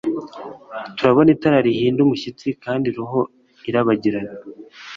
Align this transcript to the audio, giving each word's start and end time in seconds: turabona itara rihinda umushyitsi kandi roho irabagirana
turabona 0.95 1.29
itara 1.35 1.57
rihinda 1.67 1.99
umushyitsi 2.03 2.47
kandi 2.63 2.87
roho 2.97 3.19
irabagirana 3.69 4.33